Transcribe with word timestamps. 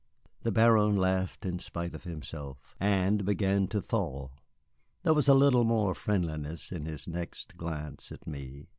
The 0.41 0.51
Baron 0.51 0.97
laughed 0.97 1.45
in 1.45 1.59
spite 1.59 1.93
of 1.93 2.05
himself, 2.05 2.75
and 2.79 3.23
began 3.23 3.67
to 3.67 3.79
thaw. 3.79 4.29
There 5.03 5.13
was 5.13 5.27
a 5.27 5.35
little 5.35 5.63
more 5.63 5.93
friendliness 5.93 6.71
in 6.71 6.85
his 6.87 7.07
next 7.07 7.55
glance 7.55 8.11
at 8.11 8.25
me. 8.25 8.69